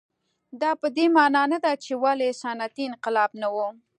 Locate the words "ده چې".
1.63-1.91